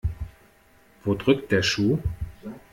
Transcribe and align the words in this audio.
Wo 1.03 1.13
drückt 1.13 1.51
der 1.51 1.61
Schuh? 1.61 1.99